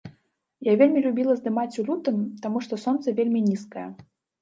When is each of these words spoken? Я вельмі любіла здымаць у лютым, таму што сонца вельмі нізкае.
Я 0.67 0.73
вельмі 0.81 1.03
любіла 1.07 1.35
здымаць 1.41 1.67
у 1.81 1.87
лютым, 1.91 2.19
таму 2.49 2.65
што 2.67 2.83
сонца 2.89 3.17
вельмі 3.23 3.47
нізкае. 3.49 3.89